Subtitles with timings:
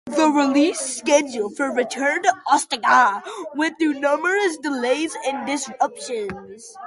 [0.07, 3.21] The release schedule for "Return to Ostagar"
[3.53, 6.75] went through numerous delays and disruptions.